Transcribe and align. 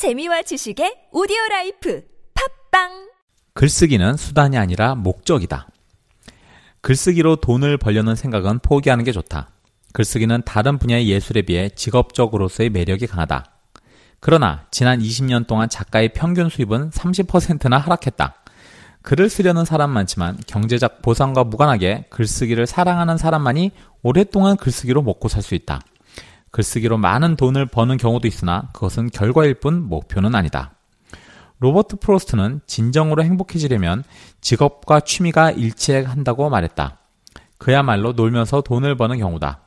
재미와 0.00 0.40
지식의 0.40 1.08
오디오 1.12 1.36
라이프 1.50 2.02
팟빵 2.32 3.10
글쓰기는 3.52 4.16
수단이 4.16 4.56
아니라 4.56 4.94
목적이다. 4.94 5.68
글쓰기로 6.80 7.36
돈을 7.36 7.76
벌려는 7.76 8.16
생각은 8.16 8.60
포기하는 8.60 9.04
게 9.04 9.12
좋다. 9.12 9.50
글쓰기는 9.92 10.40
다른 10.46 10.78
분야의 10.78 11.06
예술에 11.10 11.42
비해 11.42 11.68
직업적으로서의 11.68 12.70
매력이 12.70 13.08
강하다. 13.08 13.44
그러나 14.20 14.64
지난 14.70 15.00
20년 15.00 15.46
동안 15.46 15.68
작가의 15.68 16.14
평균 16.14 16.48
수입은 16.48 16.92
30%나 16.92 17.76
하락했다. 17.76 18.36
글을 19.02 19.28
쓰려는 19.28 19.66
사람 19.66 19.90
많지만 19.90 20.38
경제적 20.46 21.02
보상과 21.02 21.44
무관하게 21.44 22.06
글쓰기를 22.08 22.66
사랑하는 22.66 23.18
사람만이 23.18 23.72
오랫동안 24.02 24.56
글쓰기로 24.56 25.02
먹고 25.02 25.28
살 25.28 25.42
수 25.42 25.54
있다. 25.54 25.82
글쓰기로 26.50 26.98
많은 26.98 27.36
돈을 27.36 27.66
버는 27.66 27.96
경우도 27.96 28.26
있으나 28.26 28.68
그것은 28.72 29.10
결과일 29.10 29.54
뿐 29.54 29.88
목표는 29.88 30.34
아니다. 30.34 30.72
로버트 31.60 31.96
프로스트는 31.96 32.60
진정으로 32.66 33.22
행복해지려면 33.22 34.02
직업과 34.40 35.00
취미가 35.00 35.50
일치한다고 35.52 36.48
말했다. 36.48 36.98
그야말로 37.58 38.12
놀면서 38.12 38.62
돈을 38.62 38.96
버는 38.96 39.18
경우다. 39.18 39.60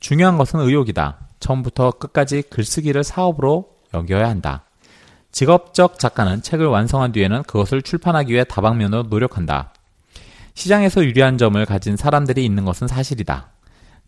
중요한 0.00 0.36
것은 0.36 0.60
의욕이다. 0.60 1.28
처음부터 1.38 1.92
끝까지 1.92 2.42
글쓰기를 2.42 3.04
사업으로 3.04 3.76
여겨야 3.94 4.28
한다. 4.28 4.64
직업적 5.30 5.98
작가는 5.98 6.42
책을 6.42 6.66
완성한 6.66 7.12
뒤에는 7.12 7.44
그것을 7.44 7.82
출판하기 7.82 8.32
위해 8.32 8.44
다방면으로 8.44 9.04
노력한다. 9.04 9.72
시장에서 10.54 11.04
유리한 11.04 11.38
점을 11.38 11.64
가진 11.64 11.96
사람들이 11.96 12.44
있는 12.44 12.64
것은 12.64 12.88
사실이다. 12.88 13.50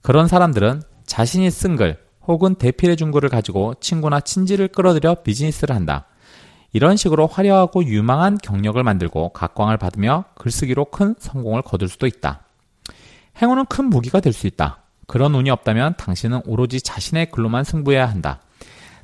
그런 0.02 0.28
사람들은 0.28 0.82
자신이 1.06 1.50
쓴 1.50 1.76
글 1.76 1.98
혹은 2.26 2.54
대필해 2.54 2.96
준 2.96 3.10
글을 3.10 3.28
가지고 3.28 3.74
친구나 3.80 4.20
친지를 4.20 4.68
끌어들여 4.68 5.16
비즈니스를 5.22 5.74
한다. 5.74 6.06
이런 6.72 6.96
식으로 6.96 7.26
화려하고 7.26 7.84
유망한 7.84 8.38
경력을 8.38 8.82
만들고 8.82 9.28
각광을 9.30 9.76
받으며 9.76 10.24
글쓰기로 10.34 10.86
큰 10.86 11.14
성공을 11.18 11.62
거둘 11.62 11.88
수도 11.88 12.06
있다. 12.06 12.40
행운은 13.40 13.66
큰 13.66 13.86
무기가 13.86 14.20
될 14.20 14.32
수 14.32 14.46
있다. 14.46 14.78
그런 15.06 15.34
운이 15.34 15.50
없다면 15.50 15.96
당신은 15.98 16.40
오로지 16.46 16.80
자신의 16.80 17.30
글로만 17.30 17.64
승부해야 17.64 18.08
한다. 18.08 18.40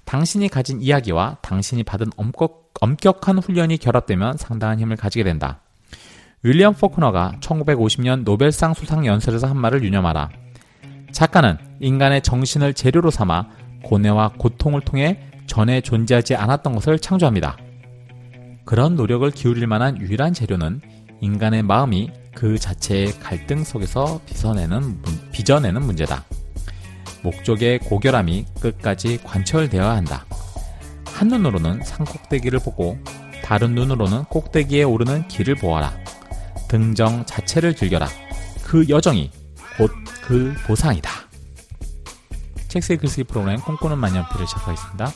당신이 0.04 0.48
가진 0.48 0.80
이야기와 0.80 1.36
당신이 1.42 1.84
받은 1.84 2.08
엄격, 2.16 2.72
엄격한 2.80 3.38
훈련이 3.38 3.76
결합되면 3.76 4.38
상당한 4.38 4.80
힘을 4.80 4.96
가지게 4.96 5.22
된다. 5.22 5.60
윌리엄 6.42 6.74
포크너가 6.74 7.34
1950년 7.40 8.24
노벨상 8.24 8.72
수상 8.72 9.04
연설에서 9.04 9.46
한 9.46 9.58
말을 9.58 9.84
유념하라. 9.84 10.30
작가는 11.12 11.58
인간의 11.80 12.22
정신을 12.22 12.74
재료로 12.74 13.10
삼아 13.10 13.46
고뇌와 13.82 14.32
고통을 14.38 14.80
통해 14.82 15.20
전에 15.46 15.80
존재하지 15.80 16.36
않았던 16.36 16.74
것을 16.74 16.98
창조합니다. 16.98 17.56
그런 18.64 18.94
노력을 18.94 19.28
기울일 19.30 19.66
만한 19.66 20.00
유일한 20.00 20.32
재료는 20.32 20.80
인간의 21.20 21.62
마음이 21.62 22.10
그 22.34 22.58
자체의 22.58 23.18
갈등 23.18 23.64
속에서 23.64 24.20
빚어내는, 24.26 25.02
빚어내는 25.32 25.82
문제다. 25.82 26.24
목적의 27.22 27.80
고결함이 27.80 28.46
끝까지 28.60 29.18
관철되어야 29.24 29.90
한다. 29.90 30.24
한 31.06 31.28
눈으로는 31.28 31.82
산 31.82 32.06
꼭대기를 32.06 32.60
보고 32.60 32.98
다른 33.42 33.74
눈으로는 33.74 34.24
꼭대기에 34.24 34.84
오르는 34.84 35.28
길을 35.28 35.56
보아라. 35.56 35.92
등정 36.68 37.26
자체를 37.26 37.74
즐겨라. 37.74 38.08
그 38.62 38.88
여정이 38.88 39.30
곧 39.76 39.90
그 40.22 40.54
보상이다. 40.66 41.10
책스의 42.68 42.98
글쓰기 42.98 43.24
프로그램 43.24 43.58
꿈꾸는 43.60 43.98
만년필을 43.98 44.46
시작하겠습니다. 44.46 45.10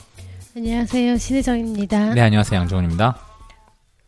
안녕하세요. 0.57 1.17
신혜정입니다. 1.17 2.15
네, 2.15 2.21
안녕하세요. 2.21 2.61
양정훈입니다. 2.61 3.17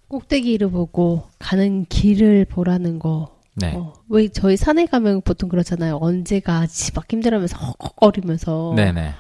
꼭대기를 0.08 0.70
보고 0.70 1.28
가는 1.38 1.84
길을 1.88 2.46
보라는 2.46 2.98
거. 2.98 3.36
네. 3.54 3.72
어, 3.76 3.92
왜 4.08 4.26
저희 4.28 4.56
산에 4.56 4.86
가면 4.86 5.20
보통 5.22 5.48
그렇잖아요. 5.48 5.98
언제가 6.00 6.66
집막 6.66 7.04
힘들어하면서 7.12 7.56
헉헉거리면서 7.56 8.72
네네. 8.74 9.14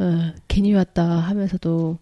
어, 0.00 0.32
괜히 0.48 0.74
왔다 0.74 1.04
하면서도 1.04 1.98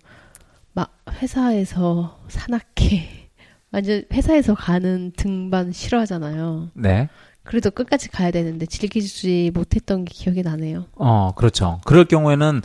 막 0.72 0.96
회사에서 1.20 2.20
산악회 2.28 3.28
완전 3.70 4.02
회사에서 4.12 4.54
가는 4.54 5.12
등반 5.16 5.72
싫어하잖아요. 5.72 6.70
네. 6.74 7.08
그래도 7.46 7.70
끝까지 7.70 8.10
가야 8.10 8.30
되는데 8.30 8.66
즐기지 8.66 9.52
못했던 9.54 10.04
게 10.04 10.12
기억이 10.12 10.42
나네요. 10.42 10.86
어, 10.96 11.32
그렇죠. 11.36 11.80
그럴 11.84 12.04
경우에는, 12.04 12.62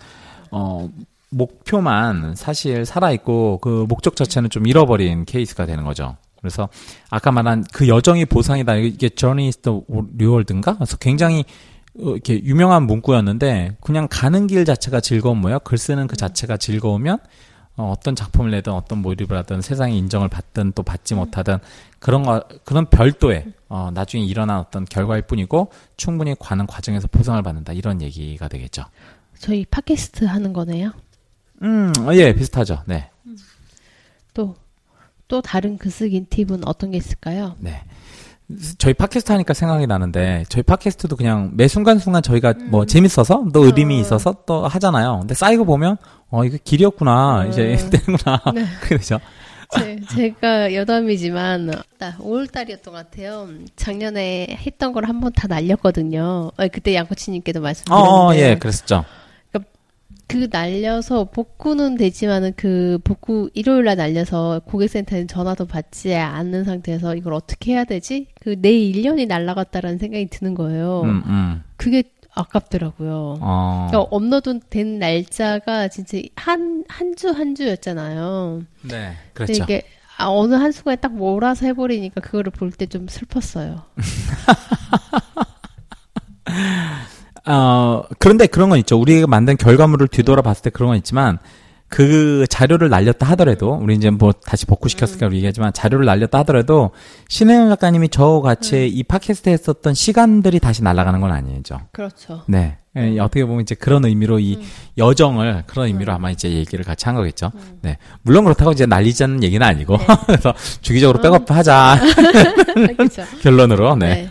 어, 0.51 0.89
목표만 1.29 2.35
사실 2.35 2.85
살아 2.85 3.11
있고 3.11 3.59
그 3.59 3.85
목적 3.87 4.15
자체는 4.15 4.49
좀 4.49 4.67
잃어버린 4.67 5.25
케이스가 5.25 5.65
되는 5.65 5.85
거죠. 5.85 6.17
그래서 6.41 6.67
아까 7.09 7.31
말한 7.31 7.63
그 7.71 7.87
여정이 7.87 8.25
보상이다. 8.25 8.75
이게 8.75 9.09
저니스트 9.09 9.81
리월드인가? 10.17 10.75
그래서 10.75 10.97
굉장히 10.97 11.45
어, 11.99 12.11
이렇게 12.11 12.43
유명한 12.43 12.83
문구였는데 12.83 13.77
그냥 13.79 14.07
가는 14.09 14.47
길 14.47 14.65
자체가 14.65 14.99
즐거운 14.99 15.39
뭐야? 15.39 15.59
글 15.59 15.77
쓰는 15.77 16.07
그 16.07 16.17
자체가 16.17 16.57
즐거우면 16.57 17.19
어, 17.81 17.91
어떤 17.91 18.15
작품을 18.15 18.51
내든 18.51 18.71
어떤 18.71 18.99
몰입을 18.99 19.35
하든 19.39 19.61
세상의 19.61 19.97
인정을 19.97 20.29
받든 20.29 20.73
또 20.73 20.83
받지 20.83 21.15
못하든 21.15 21.57
그런 21.99 22.21
거 22.21 22.43
그런 22.63 22.85
별도의 22.85 23.53
어, 23.69 23.89
나중에 23.91 24.23
일어난 24.23 24.59
어떤 24.59 24.85
결과일 24.85 25.23
뿐이고 25.23 25.71
충분히 25.97 26.35
가는 26.39 26.67
과정에서 26.67 27.07
보상을 27.07 27.41
받는다 27.41 27.73
이런 27.73 28.01
얘기가 28.01 28.47
되겠죠. 28.47 28.85
저희 29.39 29.65
팟캐스트 29.65 30.25
하는 30.25 30.53
거네요. 30.53 30.91
음, 31.63 31.91
어, 32.01 32.13
예, 32.13 32.33
비슷하죠. 32.33 32.83
네. 32.85 33.09
또, 34.33 34.55
또 35.27 35.41
다른 35.41 35.77
글쓰기 35.77 36.25
팁은 36.29 36.67
어떤 36.67 36.91
게 36.91 36.97
있을까요? 36.97 37.55
네. 37.59 37.83
저희 38.77 38.93
팟캐스트 38.93 39.31
하니까 39.31 39.53
생각이 39.53 39.87
나는데 39.87 40.45
저희 40.49 40.63
팟캐스트도 40.63 41.15
그냥 41.15 41.51
매 41.53 41.67
순간순간 41.67 42.21
저희가 42.23 42.53
뭐 42.69 42.85
재밌어서 42.85 43.45
또 43.53 43.65
의림이 43.65 43.95
어. 43.97 43.99
있어서 44.01 44.35
또 44.45 44.67
하잖아요. 44.67 45.19
근데 45.19 45.33
쌓이고 45.33 45.65
보면 45.65 45.97
어 46.29 46.43
이거 46.45 46.57
길이었구나 46.63 47.45
이제 47.49 47.77
음. 47.79 47.89
되는구나 47.91 48.41
네. 48.53 48.65
그게 48.81 48.97
되죠. 48.97 49.19
제, 49.73 49.97
제가 50.13 50.73
여담이지만 50.73 51.71
5월달이었던 51.99 52.83
것 52.83 52.91
같아요. 52.91 53.47
작년에 53.77 54.47
했던 54.65 54.91
걸 54.91 55.05
한 55.05 55.21
번 55.21 55.31
다 55.33 55.47
날렸거든요. 55.47 56.51
어, 56.57 56.67
그때 56.71 56.93
양코치님께도 56.95 57.61
말씀드렸는데 57.61 58.09
어, 58.11 58.35
예, 58.35 58.57
그랬었죠. 58.57 59.05
그 60.31 60.47
날려서 60.51 61.25
복구는 61.31 61.95
되지만은 61.95 62.53
그 62.55 62.99
복구 63.03 63.49
일요일 63.53 63.83
날 63.85 63.97
날려서 63.97 64.61
고객센터에 64.65 65.27
전화도 65.27 65.65
받지 65.67 66.15
않는 66.15 66.63
상태에서 66.63 67.15
이걸 67.15 67.33
어떻게 67.33 67.73
해야 67.73 67.83
되지? 67.83 68.27
그내 68.41 68.71
1년이 68.71 69.27
날라갔다라는 69.27 69.97
생각이 69.97 70.27
드는 70.29 70.53
거예요. 70.55 71.01
음, 71.01 71.23
음. 71.25 71.63
그게 71.77 72.03
아깝더라고요. 72.33 73.39
어. 73.41 73.87
그러니까 73.89 74.07
업로드 74.15 74.59
된 74.69 74.99
날짜가 74.99 75.89
진짜 75.89 76.17
한 76.35 76.83
한 76.87 77.15
주한 77.15 77.55
주였잖아요. 77.55 78.63
네, 78.83 79.13
그렇죠. 79.33 79.53
이게 79.53 79.83
아, 80.17 80.27
어느 80.29 80.53
한 80.55 80.71
순간에 80.71 80.95
딱 80.97 81.13
몰아서 81.13 81.65
해버리니까 81.65 82.21
그거를 82.21 82.51
볼 82.51 82.71
때 82.71 82.85
좀 82.87 83.07
슬펐어요. 83.07 83.83
어, 87.51 88.03
그런데 88.17 88.47
그런 88.47 88.69
건 88.69 88.79
있죠. 88.79 88.97
우리가 88.97 89.27
만든 89.27 89.57
결과물을 89.57 90.07
뒤돌아 90.07 90.41
봤을 90.41 90.63
때 90.63 90.69
그런 90.69 90.89
건 90.89 90.97
있지만, 90.97 91.37
그 91.89 92.45
자료를 92.49 92.89
날렸다 92.89 93.25
하더라도, 93.31 93.73
우리 93.73 93.95
이제 93.95 94.09
뭐 94.09 94.31
다시 94.31 94.65
복구시켰으니까 94.65 95.27
우리 95.27 95.37
얘기하지만, 95.37 95.73
자료를 95.73 96.05
날렸다 96.05 96.39
하더라도, 96.39 96.91
신혜영 97.27 97.67
작가님이 97.67 98.07
저같이 98.07 98.87
이 98.87 99.03
팟캐스트 99.03 99.49
했었던 99.49 99.93
시간들이 99.93 100.59
다시 100.59 100.83
날아가는 100.83 101.19
건 101.19 101.31
아니죠. 101.31 101.81
그렇죠. 101.91 102.43
네. 102.47 102.77
예, 102.97 103.19
어떻게 103.19 103.45
보면 103.45 103.61
이제 103.61 103.73
그런 103.75 104.03
의미로 104.05 104.39
이 104.39 104.59
여정을 104.97 105.63
그런 105.65 105.87
의미로 105.87 106.11
아마 106.11 106.29
이제 106.29 106.51
얘기를 106.51 106.83
같이 106.83 107.05
한 107.05 107.15
거겠죠. 107.15 107.51
네. 107.81 107.97
물론 108.21 108.43
그렇다고 108.43 108.71
이제 108.71 108.85
날리자는 108.85 109.43
얘기는 109.43 109.65
아니고, 109.65 109.97
그래서 110.27 110.53
주기적으로 110.81 111.21
백업 111.21 111.49
하자. 111.51 111.99
그렇죠. 112.97 113.23
결론으로, 113.41 113.95
네. 113.95 114.07
네. 114.07 114.29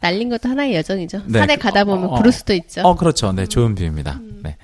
날린 0.00 0.28
것도 0.28 0.48
하나의 0.48 0.74
여정이죠. 0.76 1.22
네. 1.26 1.38
산에 1.38 1.56
가다 1.56 1.84
보면 1.84 2.04
어, 2.04 2.12
어. 2.12 2.16
부를 2.16 2.32
수도 2.32 2.52
있죠. 2.54 2.82
어, 2.82 2.94
그렇죠. 2.96 3.32
네, 3.32 3.46
좋은 3.46 3.74
비유입니다. 3.74 4.20
네. 4.42 4.56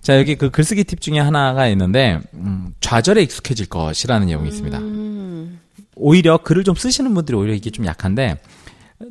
자, 0.00 0.18
여기 0.18 0.34
그 0.34 0.50
글쓰기 0.50 0.84
팁 0.84 1.00
중에 1.00 1.18
하나가 1.20 1.68
있는데, 1.68 2.20
음, 2.34 2.74
좌절에 2.80 3.22
익숙해질 3.22 3.66
것이라는 3.66 4.26
내용이 4.26 4.48
있습니다. 4.48 4.78
음, 4.78 5.60
오히려 5.94 6.38
글을 6.38 6.64
좀 6.64 6.74
쓰시는 6.74 7.14
분들이 7.14 7.36
오히려 7.36 7.54
이게 7.54 7.70
좀 7.70 7.86
약한데, 7.86 8.40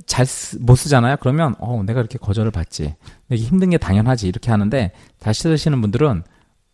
잘 0.06 0.26
못 0.60 0.76
쓰잖아요? 0.76 1.18
그러면, 1.22 1.56
어, 1.60 1.82
내가 1.86 2.00
이렇게 2.02 2.18
거절을 2.18 2.52
받지. 2.52 2.96
이게 3.30 3.44
힘든 3.44 3.70
게 3.70 3.78
당연하지. 3.78 4.28
이렇게 4.28 4.52
하는데, 4.52 4.92
잘 5.20 5.34
쓰시는 5.34 5.80
분들은 5.80 6.24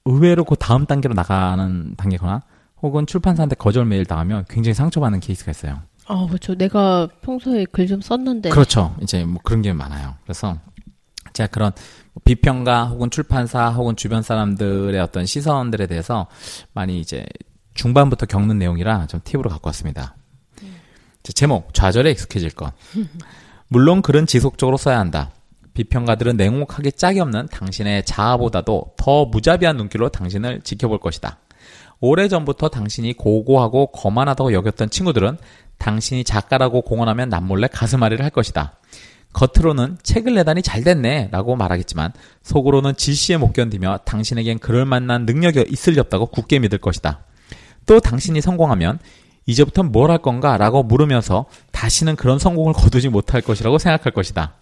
의외로 0.05 0.43
그 0.45 0.55
다음 0.55 0.85
단계로 0.85 1.13
나가는 1.13 1.95
단계거나, 1.95 2.41
혹은 2.81 3.05
출판사한테 3.05 3.55
거절 3.55 3.85
메일 3.85 4.05
당하면 4.05 4.45
굉장히 4.49 4.73
상처받는 4.73 5.19
케이스가 5.19 5.51
있어요. 5.51 5.81
아, 6.07 6.25
그렇죠. 6.27 6.55
내가 6.55 7.07
평소에 7.21 7.65
글 7.65 7.87
좀 7.87 8.01
썼는데. 8.01 8.49
그렇죠. 8.49 8.95
이제 9.01 9.23
뭐 9.23 9.41
그런 9.43 9.61
게 9.61 9.73
많아요. 9.73 10.15
그래서 10.23 10.57
제가 11.33 11.47
그런 11.47 11.71
비평가 12.25 12.85
혹은 12.85 13.09
출판사 13.09 13.69
혹은 13.69 13.95
주변 13.95 14.21
사람들의 14.21 14.99
어떤 14.99 15.25
시선들에 15.25 15.87
대해서 15.87 16.27
많이 16.73 16.99
이제 16.99 17.25
중반부터 17.75 18.25
겪는 18.25 18.57
내용이라 18.57 19.07
좀 19.07 19.21
팁으로 19.23 19.49
갖고 19.49 19.67
왔습니다. 19.69 20.15
자, 21.23 21.33
제목 21.33 21.73
좌절에 21.73 22.11
익숙해질 22.11 22.51
것. 22.51 22.73
물론 23.69 24.01
글은 24.01 24.25
지속적으로 24.27 24.77
써야 24.77 24.99
한다. 24.99 25.31
비평가들은 25.73 26.37
냉혹하게 26.37 26.89
짝이 26.91 27.19
없는 27.19 27.47
당신의 27.51 28.05
자아보다도 28.05 28.93
더 28.97 29.25
무자비한 29.25 29.77
눈길로 29.77 30.09
당신을 30.09 30.61
지켜볼 30.61 30.99
것이다. 30.99 31.37
오래전부터 31.99 32.69
당신이 32.69 33.13
고고하고 33.13 33.87
거만하다고 33.87 34.53
여겼던 34.53 34.89
친구들은 34.89 35.37
당신이 35.77 36.23
작가라고 36.23 36.81
공언하면 36.81 37.29
남몰래 37.29 37.67
가슴앓이를 37.67 38.23
할 38.23 38.31
것이다. 38.31 38.73
겉으로는 39.33 39.97
책을 40.01 40.33
내다니 40.35 40.63
잘 40.63 40.83
됐네 40.83 41.29
라고 41.31 41.55
말하겠지만 41.55 42.11
속으로는 42.41 42.95
질시에 42.95 43.37
못 43.37 43.53
견디며 43.53 43.99
당신에겐 44.05 44.59
그럴 44.59 44.85
만한 44.85 45.25
능력이 45.25 45.65
있을 45.69 45.93
리 45.93 45.99
없다고 45.99 46.27
굳게 46.27 46.59
믿을 46.59 46.79
것이다. 46.79 47.19
또 47.85 47.99
당신이 47.99 48.41
성공하면 48.41 48.99
이제부터 49.45 49.83
뭘할 49.83 50.17
건가 50.19 50.57
라고 50.57 50.83
물으면서 50.83 51.45
다시는 51.71 52.15
그런 52.15 52.39
성공을 52.39 52.73
거두지 52.73 53.09
못할 53.09 53.41
것이라고 53.41 53.77
생각할 53.77 54.11
것이다. 54.11 54.55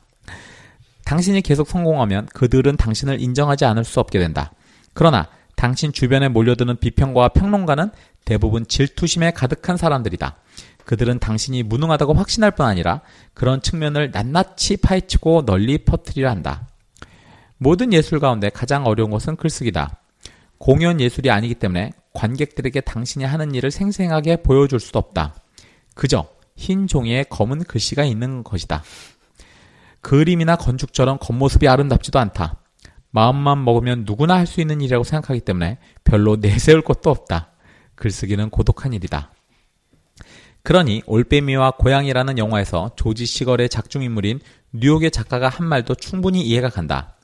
당신이 1.06 1.42
계속 1.42 1.68
성공하면 1.68 2.28
그들은 2.34 2.78
당신을 2.78 3.22
인정하지 3.22 3.66
않을 3.66 3.84
수 3.84 4.00
없게 4.00 4.20
된다. 4.20 4.52
그러나 4.94 5.28
당신 5.56 5.94
주변에 5.94 6.28
몰려드는 6.28 6.78
비평가와 6.78 7.30
평론가는 7.30 7.92
대부분 8.26 8.68
질투심에 8.68 9.32
가득한 9.32 9.78
사람들이다. 9.78 10.36
그들은 10.86 11.20
당신이 11.20 11.64
무능하다고 11.64 12.14
확신할 12.14 12.52
뿐 12.52 12.66
아니라 12.66 13.02
그런 13.34 13.62
측면을 13.62 14.12
낱낱이 14.12 14.78
파헤치고 14.78 15.46
널리 15.46 15.80
퍼뜨리려 15.80 16.30
한다. 16.30 16.68
모든 17.58 17.92
예술 17.94 18.20
가운데 18.20 18.50
가장 18.50 18.86
어려운 18.86 19.12
것은 19.12 19.36
글쓰기다. 19.36 20.00
공연 20.58 21.02
예술이 21.02 21.30
아니기 21.32 21.56
때문에 21.56 21.92
관객들에게 22.14 22.82
당신이 22.82 23.26
하는 23.26 23.54
일을 23.56 23.72
생생하게 23.72 24.38
보여줄 24.44 24.80
수도 24.80 25.00
없다. 25.00 25.36
그저 25.96 26.28
흰 26.56 26.88
종이에 26.88 27.24
검은 27.30 27.64
글씨가 27.64 28.04
있는 28.06 28.44
것이다. 28.44 28.84
그림이나 30.02 30.56
건축처럼 30.56 31.18
겉모습이 31.20 31.68
아름답지도 31.68 32.20
않다. 32.20 32.62
마음만 33.10 33.64
먹으면 33.64 34.04
누구나 34.06 34.36
할 34.36 34.46
수 34.46 34.62
있는 34.62 34.81
일이라고 34.81 35.04
생각하기 35.04 35.42
때문에 35.42 35.80
별로 36.04 36.36
내세울 36.36 36.81
것도 36.81 37.10
없다. 37.10 37.50
글쓰기는 37.96 38.50
고독한 38.50 38.94
일이다. 38.94 39.31
그러니 40.66 41.04
올빼미와 41.06 41.74
고양이라는 41.78 42.40
영화에서 42.40 42.90
조지 42.96 43.28
시걸의 43.28 43.70
작중인물인 43.70 44.40
뉴욕의 44.74 45.12
작가가 45.12 45.48
한 45.48 45.68
말도 45.68 45.94
충분히 45.94 46.42
이해가 46.42 46.70
간다. 46.70 47.18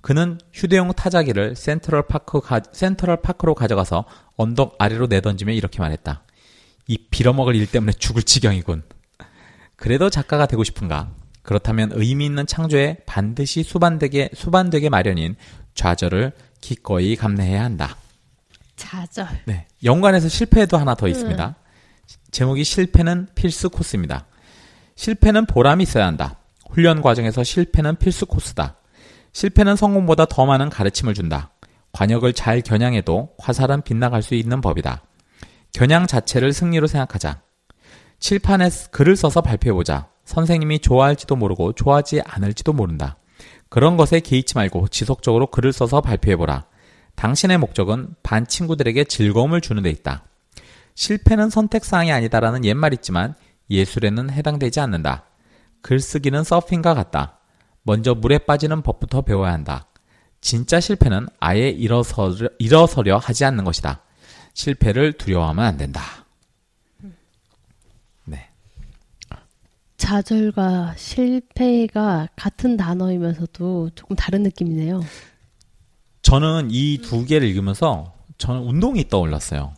그는 0.00 0.38
휴대용 0.54 0.94
타자기를 0.94 1.54
센트럴 1.54 2.06
파크 2.06 2.40
가, 2.40 2.62
센트럴 2.72 3.20
파크로 3.20 3.54
가져가서 3.54 4.06
언덕 4.36 4.76
아래로 4.78 5.06
내던지며 5.08 5.52
이렇게 5.52 5.80
말했다. 5.80 6.22
이 6.86 6.96
빌어먹을 7.10 7.56
일 7.56 7.70
때문에 7.70 7.92
죽을 7.92 8.22
지경이군. 8.22 8.82
그래도 9.76 10.08
작가가 10.08 10.46
되고 10.46 10.64
싶은가? 10.64 11.10
그렇다면 11.42 11.90
의미 11.92 12.24
있는 12.24 12.46
창조에 12.46 13.00
반드시 13.04 13.64
수반되게, 13.64 14.30
수반되게 14.32 14.88
마련인 14.88 15.36
좌절을 15.74 16.32
기꺼이 16.62 17.16
감내해야 17.16 17.64
한다. 17.64 17.98
좌절. 18.76 19.28
네. 19.44 19.66
연관에서 19.84 20.30
실패도 20.30 20.78
하나 20.78 20.94
더 20.94 21.06
있습니다. 21.06 21.54
제목이 22.30 22.64
실패는 22.64 23.28
필수 23.34 23.70
코스입니다. 23.70 24.26
실패는 24.94 25.46
보람이 25.46 25.82
있어야 25.82 26.06
한다. 26.06 26.36
훈련 26.70 27.02
과정에서 27.02 27.42
실패는 27.42 27.96
필수 27.96 28.26
코스다. 28.26 28.76
실패는 29.32 29.76
성공보다 29.76 30.26
더 30.26 30.46
많은 30.46 30.68
가르침을 30.68 31.14
준다. 31.14 31.50
관역을 31.92 32.32
잘 32.32 32.60
겨냥해도 32.60 33.34
화살은 33.38 33.82
빗나갈 33.82 34.22
수 34.22 34.34
있는 34.34 34.60
법이다. 34.60 35.02
겨냥 35.72 36.06
자체를 36.06 36.52
승리로 36.52 36.86
생각하자. 36.86 37.40
칠판에 38.20 38.68
글을 38.90 39.16
써서 39.16 39.40
발표해보자. 39.40 40.08
선생님이 40.24 40.80
좋아할지도 40.80 41.36
모르고 41.36 41.72
좋아하지 41.72 42.20
않을지도 42.24 42.72
모른다. 42.72 43.16
그런 43.68 43.96
것에 43.96 44.20
개의치 44.20 44.54
말고 44.56 44.88
지속적으로 44.88 45.46
글을 45.46 45.72
써서 45.72 46.00
발표해보라. 46.00 46.66
당신의 47.14 47.58
목적은 47.58 48.14
반 48.22 48.46
친구들에게 48.46 49.04
즐거움을 49.04 49.60
주는 49.60 49.82
데 49.82 49.90
있다. 49.90 50.27
실패는 50.98 51.48
선택사항이 51.48 52.10
아니다라는 52.10 52.64
옛말 52.64 52.92
있지만 52.92 53.36
예술에는 53.70 54.30
해당되지 54.30 54.80
않는다. 54.80 55.26
글쓰기는 55.80 56.42
서핑과 56.42 56.94
같다. 56.94 57.38
먼저 57.84 58.16
물에 58.16 58.38
빠지는 58.38 58.82
법부터 58.82 59.22
배워야 59.22 59.52
한다. 59.52 59.86
진짜 60.40 60.80
실패는 60.80 61.28
아예 61.38 61.68
일어서려, 61.68 62.48
일어서려 62.58 63.16
하지 63.16 63.44
않는 63.44 63.62
것이다. 63.62 64.02
실패를 64.54 65.12
두려워하면 65.12 65.64
안 65.64 65.76
된다. 65.76 66.02
네. 68.24 68.48
좌절과 69.98 70.94
실패가 70.96 72.28
같은 72.34 72.76
단어이면서도 72.76 73.90
조금 73.94 74.16
다른 74.16 74.42
느낌이네요. 74.42 75.00
저는 76.22 76.70
이 76.72 76.98
두 77.02 77.24
개를 77.24 77.46
읽으면서 77.46 78.14
저는 78.38 78.62
운동이 78.62 79.08
떠올랐어요. 79.08 79.74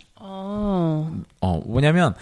아, 0.51 1.11
어, 1.41 1.63
뭐냐면 1.67 2.15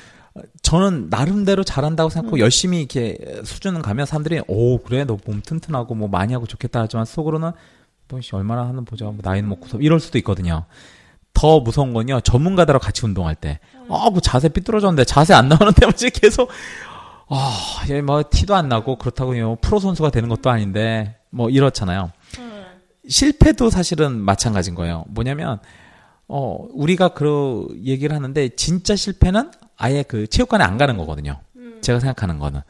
저는 0.62 1.08
나름대로 1.10 1.64
잘한다고 1.64 2.10
생각하고 2.10 2.38
열심히 2.38 2.78
이렇게 2.78 3.16
수준은 3.44 3.82
가면 3.82 4.06
사람들이 4.06 4.42
오 4.46 4.78
그래 4.78 5.04
너 5.04 5.16
몸 5.26 5.40
튼튼하고 5.40 5.94
뭐 5.94 6.08
많이 6.08 6.32
하고 6.32 6.46
좋겠다. 6.46 6.80
하지만 6.82 7.04
속으로는 7.04 7.52
뭐씨 8.08 8.34
얼마나 8.36 8.66
하는 8.66 8.84
보자. 8.84 9.04
뭐 9.06 9.16
나이는 9.22 9.48
먹고서. 9.48 9.78
이럴 9.78 9.98
수도 10.00 10.16
있거든요. 10.18 10.64
더 11.34 11.60
무서운 11.60 11.92
건요 11.92 12.20
전문가들하고 12.20 12.82
같이 12.84 13.04
운동할 13.04 13.34
때. 13.34 13.58
아, 13.90 14.10
그 14.12 14.20
자세 14.20 14.48
삐뚤어졌는데 14.48 15.04
자세 15.04 15.34
안 15.34 15.48
나오는데 15.48 15.86
뭐지 15.86 16.10
계속 16.18 16.50
아, 17.28 17.82
얘뭐 17.90 18.24
티도 18.30 18.54
안 18.54 18.68
나고 18.68 18.96
그렇다고 18.96 19.36
요 19.38 19.56
프로 19.60 19.78
선수가 19.80 20.10
되는 20.10 20.28
것도 20.28 20.50
아닌데 20.50 21.16
뭐 21.30 21.50
이렇잖아요. 21.50 22.10
실패도 23.08 23.70
사실은 23.70 24.18
마찬가지인 24.20 24.74
거예요. 24.74 25.04
뭐냐면 25.08 25.58
어, 26.28 26.66
우리가 26.72 27.08
그 27.08 27.66
얘기를 27.84 28.14
하는데 28.14 28.48
진짜 28.50 28.94
실패는 28.94 29.50
아예 29.76 30.02
그 30.02 30.26
체육관에 30.26 30.62
안 30.64 30.76
가는 30.78 30.96
거거든요. 30.96 31.38
제가 31.80 32.00
생각하는 32.00 32.38
거는. 32.38 32.60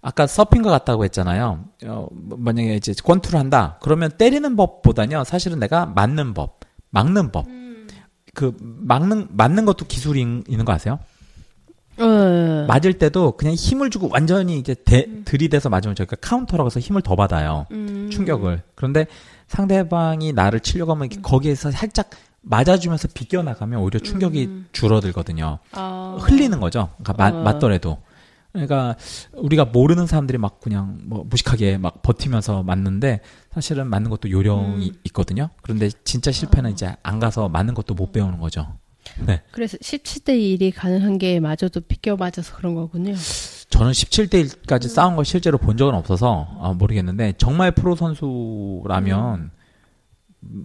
아까 0.00 0.26
서핑과 0.26 0.70
같다고 0.70 1.04
했잖아요. 1.04 1.64
어, 1.86 2.08
만약에 2.12 2.76
이제 2.76 2.92
권투를 3.02 3.38
한다. 3.38 3.78
그러면 3.80 4.10
때리는 4.16 4.54
법보다는요. 4.56 5.24
사실은 5.24 5.58
내가 5.58 5.86
맞는 5.86 6.34
법, 6.34 6.60
막는 6.90 7.32
법. 7.32 7.46
그 8.34 8.56
막는 8.60 9.28
맞는 9.30 9.64
것도 9.64 9.86
기술이 9.86 10.20
있- 10.20 10.48
있는 10.48 10.64
거 10.64 10.72
아세요? 10.72 10.98
어, 11.98 12.64
맞을 12.68 12.92
때도 12.92 13.32
그냥 13.32 13.54
힘을 13.54 13.90
주고 13.90 14.08
완전히 14.12 14.58
이제 14.58 14.74
대, 14.84 15.06
들이대서 15.24 15.68
맞으면 15.68 15.96
저희가 15.96 16.16
카운터라고 16.20 16.66
해서 16.68 16.78
힘을 16.78 17.02
더 17.02 17.16
받아요. 17.16 17.66
음. 17.72 18.08
충격을. 18.12 18.62
그런데 18.76 19.06
상대방이 19.48 20.32
나를 20.32 20.60
치려고 20.60 20.92
하면 20.92 21.06
이렇게 21.06 21.20
거기에서 21.22 21.72
살짝 21.72 22.10
맞아주면서 22.48 23.08
비껴나가면 23.14 23.80
오히려 23.80 24.00
충격이 24.00 24.64
줄어들거든요. 24.72 25.58
아, 25.72 26.18
흘리는 26.20 26.58
거죠. 26.60 26.90
그러니까 27.02 27.12
맞, 27.14 27.34
어. 27.34 27.42
맞더라도. 27.42 27.98
그러니까 28.52 28.96
우리가 29.34 29.66
모르는 29.66 30.06
사람들이 30.06 30.38
막 30.38 30.60
그냥 30.60 30.98
뭐 31.04 31.24
무식하게 31.28 31.78
막 31.78 32.02
버티면서 32.02 32.62
맞는데 32.62 33.20
사실은 33.52 33.88
맞는 33.88 34.10
것도 34.10 34.30
요령이 34.30 34.92
있거든요. 35.04 35.50
그런데 35.62 35.90
진짜 36.04 36.32
실패는 36.32 36.72
이제 36.72 36.96
안 37.02 37.20
가서 37.20 37.48
맞는 37.48 37.74
것도 37.74 37.94
못 37.94 38.10
배우는 38.12 38.38
거죠. 38.40 38.66
네. 39.26 39.42
그래서 39.52 39.76
17대 39.78 40.30
1이 40.30 40.72
가능한 40.74 41.18
게 41.18 41.40
마저도 41.40 41.82
비껴 41.82 42.16
맞아서 42.16 42.54
그런 42.56 42.74
거군요. 42.74 43.14
저는 43.70 43.92
17대 43.92 44.44
1까지 44.64 44.88
싸운 44.88 45.14
걸 45.16 45.24
실제로 45.24 45.58
본 45.58 45.76
적은 45.76 45.94
없어서 45.94 46.48
아, 46.60 46.72
모르겠는데 46.72 47.34
정말 47.36 47.70
프로 47.72 47.94
선수라면 47.96 49.50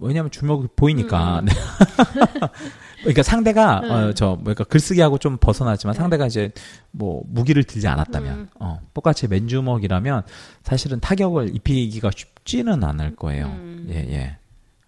왜냐하면 0.00 0.30
주먹이 0.30 0.68
보이니까. 0.76 1.42
네. 1.44 1.52
그러니까 3.00 3.22
상대가 3.22 3.78
어, 3.78 4.12
저 4.14 4.36
뭐랄까 4.36 4.64
글쓰기하고 4.64 5.18
좀 5.18 5.36
벗어나지만 5.36 5.94
상대가 5.94 6.26
이제 6.26 6.52
뭐 6.90 7.22
무기를 7.26 7.64
들지 7.64 7.86
않았다면 7.86 8.48
어, 8.60 8.80
똑같이 8.94 9.28
맨주먹이라면 9.28 10.22
사실은 10.62 11.00
타격을 11.00 11.54
입히기가 11.54 12.10
쉽지는 12.16 12.82
않을 12.82 13.16
거예요. 13.16 13.54
예 13.90 13.94
예. 13.94 14.38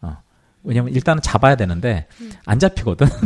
어. 0.01 0.17
왜냐면 0.63 0.95
일단은 0.95 1.21
잡아야 1.21 1.57
되는데 1.57 2.07
안 2.47 2.59
잡히거든. 2.59 3.07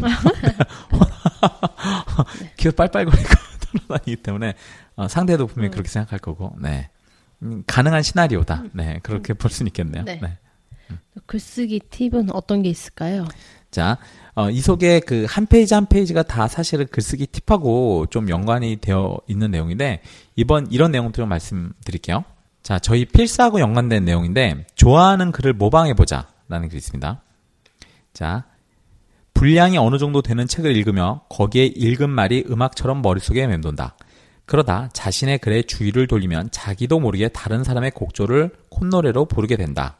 계속 2.56 2.76
빨빨거리고 2.76 3.22
돌아다니기 3.88 4.16
때문에 4.22 4.54
어, 4.96 5.06
상대도 5.06 5.46
분명히 5.46 5.70
그렇게 5.70 5.88
생각할 5.88 6.18
거고. 6.18 6.56
네. 6.58 6.90
음, 7.42 7.62
가능한 7.66 8.02
시나리오다. 8.02 8.64
네, 8.72 8.98
그렇게 9.02 9.32
볼 9.34 9.50
수는 9.50 9.68
있겠네요. 9.68 10.04
네. 10.04 10.18
네. 10.20 10.38
글쓰기 11.26 11.80
팁은 11.90 12.30
어떤 12.32 12.62
게 12.62 12.68
있을까요? 12.68 13.26
자, 13.70 13.98
어, 14.34 14.50
이 14.50 14.60
속에 14.60 15.00
그 15.00 15.26
한 15.28 15.46
페이지 15.46 15.74
한 15.74 15.86
페이지가 15.86 16.24
다 16.24 16.48
사실은 16.48 16.86
글쓰기 16.90 17.26
팁하고 17.26 18.06
좀 18.10 18.28
연관이 18.28 18.76
되어 18.80 19.18
있는 19.28 19.50
내용인데, 19.50 20.02
이번 20.36 20.70
이런 20.70 20.90
내용들을 20.90 21.26
말씀드릴게요. 21.26 22.24
자, 22.62 22.78
저희 22.78 23.04
필사하고 23.04 23.60
연관된 23.60 24.04
내용인데 24.04 24.66
좋아하는 24.74 25.32
글을 25.32 25.54
모방해 25.54 25.94
보자 25.94 26.28
라는 26.48 26.68
글이 26.68 26.78
있습니다. 26.78 27.22
자, 28.12 28.44
분량이 29.34 29.78
어느 29.78 29.96
정도 29.98 30.20
되는 30.20 30.46
책을 30.46 30.76
읽으며 30.76 31.22
거기에 31.30 31.64
읽은 31.64 32.10
말이 32.10 32.44
음악처럼 32.50 33.00
머릿속에 33.00 33.46
맴돈다. 33.46 33.96
그러다 34.44 34.90
자신의 34.92 35.38
글에 35.38 35.62
주의를 35.62 36.06
돌리면 36.06 36.50
자기도 36.50 37.00
모르게 37.00 37.28
다른 37.28 37.64
사람의 37.64 37.92
곡조를 37.92 38.50
콧노래로 38.68 39.26
부르게 39.26 39.56
된다. 39.56 39.96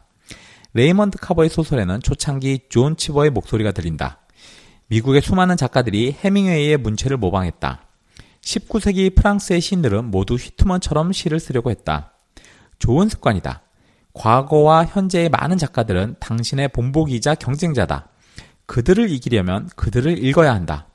레이먼드 0.72 1.18
카버의 1.18 1.50
소설에는 1.50 2.00
초창기 2.00 2.66
존 2.68 2.96
치버의 2.96 3.30
목소리가 3.30 3.72
들린다. 3.72 4.18
미국의 4.86 5.20
수많은 5.20 5.56
작가들이 5.56 6.16
헤밍웨이의 6.20 6.76
문체를 6.76 7.16
모방했다. 7.16 7.86
19세기 8.40 9.14
프랑스의 9.14 9.60
시인들은 9.60 10.06
모두 10.06 10.34
휘트먼처럼 10.34 11.12
시를 11.12 11.40
쓰려고 11.40 11.70
했다. 11.70 12.12
좋은 12.78 13.08
습관이다. 13.08 13.62
과거와 14.12 14.86
현재의 14.86 15.28
많은 15.28 15.58
작가들은 15.58 16.16
당신의 16.20 16.68
본보기이자 16.68 17.36
경쟁자다. 17.36 18.08
그들을 18.66 19.10
이기려면 19.10 19.68
그들을 19.76 20.22
읽어야 20.24 20.54
한다. 20.54 20.86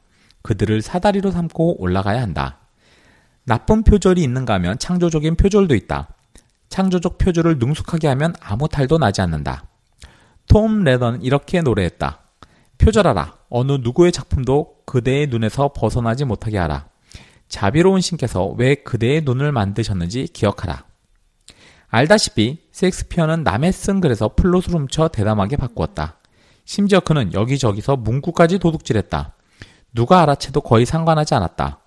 그들을 0.42 0.82
사다리로 0.82 1.32
삼고 1.32 1.82
올라가야 1.82 2.22
한다. 2.22 2.60
나쁜 3.44 3.84
표절이 3.84 4.22
있는가 4.24 4.56
하면 4.56 4.80
창조적인 4.80 5.36
표절도 5.36 5.76
있다. 5.76 6.15
창조적 6.70 7.18
표절을 7.18 7.60
능숙하게 7.60 8.08
하면 8.10 8.34
아무 8.42 8.68
탈도 8.68 8.98
나지 8.98 9.22
않는다. 9.22 9.66
톰 10.48 10.84
레러는 10.84 11.22
이렇게 11.24 11.62
노래했다. 11.62 12.20
표절하라. 12.78 13.34
어느 13.50 13.74
누구의 13.74 14.12
작품도 14.12 14.84
그대의 14.86 15.28
눈에서 15.28 15.72
벗어나지 15.74 16.26
못하게 16.26 16.58
하라. 16.58 16.88
자비로운 17.48 18.02
신께서 18.02 18.48
왜 18.48 18.76
그대의 18.76 19.22
눈을 19.22 19.52
만드셨는지 19.52 20.28
기억하라. 20.34 20.84
알다시피 21.88 22.60
섹스피어는 22.72 23.44
남이 23.44 23.72
쓴 23.72 24.02
글에서 24.02 24.36
플롯을 24.36 24.70
훔쳐 24.70 25.08
대담하게 25.08 25.56
바꾸었다. 25.56 26.18
심지어 26.66 27.00
그는 27.00 27.34
여기저기서 27.34 27.96
문구까지 27.96 28.60
도둑질했다. 28.60 29.34
누가 29.94 30.22
알아채도 30.22 30.62
거의 30.62 30.86
상관하지 30.86 31.36
않았다. 31.36 31.80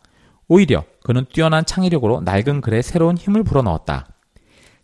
오히려 0.47 0.85
그는 1.03 1.27
뛰어난 1.33 1.67
창의력으로 1.67 2.23
낡은 2.23 2.63
글에 2.63 2.81
새로운 2.81 3.19
힘을 3.19 3.43
불어넣었다. 3.43 4.07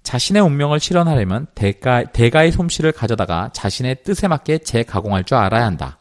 자신의 0.04 0.42
운명을 0.42 0.78
실현하려면 0.78 1.46
대가, 1.54 2.04
대가의 2.04 2.52
솜씨를 2.52 2.92
가져다가 2.92 3.50
자신의 3.52 4.04
뜻에 4.04 4.28
맞게 4.28 4.58
재가공할 4.58 5.24
줄 5.24 5.38
알아야 5.38 5.64
한다. 5.64 5.98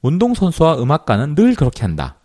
운동선수와 0.00 0.78
음악가는 0.78 1.34
늘 1.34 1.54
그렇게 1.54 1.82
한다. 1.82 2.16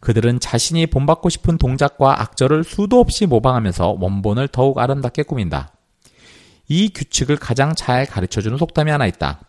그들은 0.00 0.40
자신이 0.40 0.86
본받고 0.88 1.28
싶은 1.28 1.58
동작과 1.58 2.20
악절을 2.20 2.64
수도 2.64 3.00
없이 3.00 3.26
모방하면서 3.26 3.96
원본을 4.00 4.48
더욱 4.48 4.78
아름답게 4.78 5.22
꾸민다. 5.22 5.72
이 6.68 6.90
규칙을 6.90 7.36
가장 7.36 7.74
잘 7.74 8.04
가르쳐주는 8.04 8.58
속담이 8.58 8.90
하나 8.90 9.06
있다. 9.06 9.40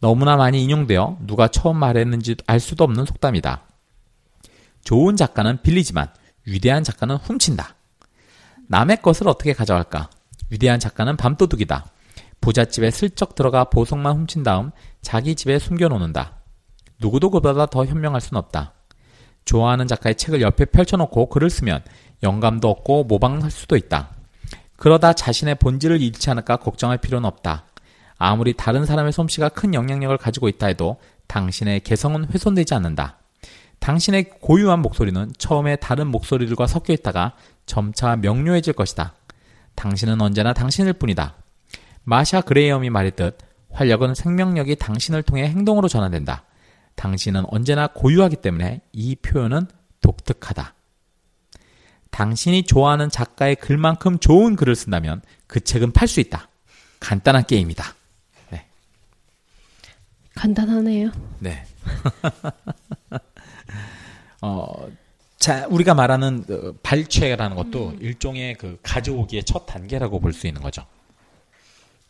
너무나 0.00 0.36
많이 0.36 0.62
인용되어 0.64 1.18
누가 1.26 1.48
처음 1.48 1.76
말했는지 1.76 2.36
알 2.46 2.58
수도 2.58 2.84
없는 2.84 3.04
속담이다. 3.06 3.62
좋은 4.82 5.16
작가는 5.16 5.62
빌리지만 5.62 6.08
위대한 6.44 6.82
작가는 6.82 7.16
훔친다. 7.16 7.76
남의 8.68 9.02
것을 9.02 9.28
어떻게 9.28 9.52
가져갈까? 9.52 10.10
위대한 10.50 10.78
작가는 10.78 11.16
밤도둑이다. 11.16 11.86
부잣집에 12.40 12.90
슬쩍 12.90 13.34
들어가 13.34 13.64
보석만 13.64 14.16
훔친 14.16 14.42
다음 14.42 14.70
자기 15.02 15.34
집에 15.34 15.58
숨겨놓는다. 15.58 16.36
누구도 17.00 17.30
그보다 17.30 17.66
더 17.66 17.84
현명할 17.84 18.20
순 18.20 18.36
없다. 18.36 18.74
좋아하는 19.44 19.86
작가의 19.86 20.16
책을 20.16 20.42
옆에 20.42 20.66
펼쳐놓고 20.66 21.28
글을 21.28 21.50
쓰면 21.50 21.82
영감도 22.22 22.68
없고 22.68 23.04
모방할 23.04 23.50
수도 23.50 23.76
있다. 23.76 24.10
그러다 24.76 25.12
자신의 25.12 25.56
본질을 25.56 26.00
잃지 26.00 26.30
않을까 26.30 26.56
걱정할 26.56 26.98
필요는 26.98 27.26
없다. 27.26 27.64
아무리 28.18 28.54
다른 28.54 28.84
사람의 28.84 29.12
솜씨가 29.12 29.50
큰 29.50 29.72
영향력을 29.74 30.16
가지고 30.18 30.48
있다 30.48 30.66
해도 30.66 31.00
당신의 31.26 31.80
개성은 31.80 32.28
훼손되지 32.30 32.74
않는다. 32.74 33.18
당신의 33.78 34.30
고유한 34.40 34.80
목소리는 34.80 35.32
처음에 35.38 35.76
다른 35.76 36.08
목소리들과 36.08 36.66
섞여 36.66 36.92
있다가 36.92 37.34
점차 37.64 38.16
명료해질 38.16 38.74
것이다. 38.74 39.14
당신은 39.80 40.20
언제나 40.20 40.52
당신일 40.52 40.92
뿐이다. 40.92 41.36
마샤 42.04 42.42
그레이엄이 42.42 42.90
말했듯 42.90 43.38
활력은 43.72 44.14
생명력이 44.14 44.76
당신을 44.76 45.22
통해 45.22 45.44
행동으로 45.44 45.88
전환된다. 45.88 46.44
당신은 46.96 47.44
언제나 47.48 47.86
고유하기 47.86 48.36
때문에 48.36 48.82
이 48.92 49.16
표현은 49.16 49.68
독특하다. 50.02 50.74
당신이 52.10 52.64
좋아하는 52.64 53.08
작가의 53.08 53.56
글만큼 53.56 54.18
좋은 54.18 54.54
글을 54.54 54.76
쓴다면 54.76 55.22
그 55.46 55.60
책은 55.60 55.92
팔 55.92 56.08
수 56.08 56.20
있다. 56.20 56.50
간단한 56.98 57.46
게임이다. 57.46 57.94
네. 58.50 58.66
간단하네요. 60.34 61.10
네. 61.38 61.64
어, 64.42 64.88
자, 65.40 65.66
우리가 65.70 65.94
말하는 65.94 66.44
어, 66.50 66.72
발췌라는 66.82 67.56
것도 67.56 67.94
일종의 68.00 68.54
그 68.56 68.78
가져오기의 68.82 69.42
첫 69.44 69.64
단계라고 69.66 70.20
볼 70.20 70.32
수 70.34 70.46
있는 70.46 70.60
거죠. 70.62 70.82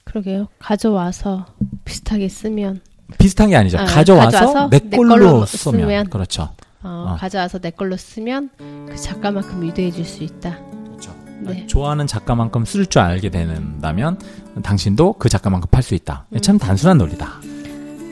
그러게요. 0.04 0.48
가져와서 0.58 1.46
비슷하게 1.84 2.28
쓰면 2.28 2.80
비슷한 3.18 3.48
게 3.50 3.56
아니죠. 3.56 3.78
아, 3.78 3.84
가져와서, 3.84 4.30
가져와서 4.38 4.68
내내 4.70 4.96
걸로 4.96 5.08
걸로 5.10 5.46
쓰면. 5.46 5.80
쓰면. 5.80 6.10
그렇죠. 6.10 6.42
어, 6.82 7.12
어. 7.12 7.16
가져와서 7.18 7.60
내 7.60 7.70
걸로 7.70 7.96
쓰면 7.96 8.50
그 8.88 8.96
작가만큼 8.96 9.62
위대해 9.62 9.90
질 9.92 10.04
수 10.04 10.24
있다. 10.24 10.58
그렇죠. 10.86 11.14
네. 11.42 11.66
좋아하는 11.68 12.06
작가만큼 12.08 12.64
쓸 12.64 12.84
줄 12.86 13.00
알게 13.00 13.30
된다면 13.30 14.18
당신도 14.62 15.14
그 15.14 15.28
작가만큼 15.28 15.68
팔 15.70 15.82
수 15.84 15.94
있다. 15.94 16.26
참 16.42 16.58
단순한 16.58 16.98
논리다. 16.98 17.40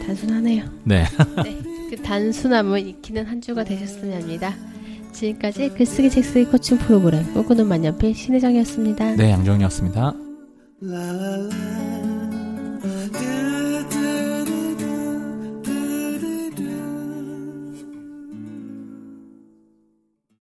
단순하네요. 0.06 0.64
네. 0.84 1.04
네, 1.42 1.58
그 1.90 2.00
단순함을 2.02 2.87
익히는 2.87 3.26
한 3.26 3.40
주가 3.40 3.64
되셨으면 3.64 4.22
합니다. 4.22 4.54
지금까지 5.12 5.71
글쓰기 5.71 6.11
책쓰기 6.11 6.45
코칭 6.47 6.79
프로그램 6.79 7.25
꿈꾸는 7.33 7.67
만년필 7.67 8.15
신혜정이었습니다. 8.15 9.17
네, 9.17 9.31
양정이었습니다. 9.31 10.15